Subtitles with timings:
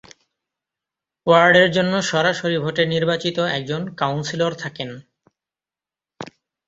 [1.27, 4.89] ওয়ার্ডের জন্য সরাসরি ভোটে নির্বাচিত একজন কাউন্সিলর থাকেন।